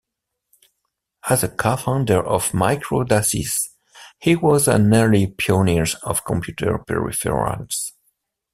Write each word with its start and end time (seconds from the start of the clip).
As 1.29 1.43
a 1.43 1.47
co-founder 1.47 2.25
of 2.25 2.53
MicroDaSys, 2.53 3.67
he 4.17 4.35
was 4.35 4.67
an 4.67 4.91
early 4.91 5.27
pioneer 5.27 5.85
of 6.01 6.25
computer 6.25 6.79
peripherals. 6.87 7.91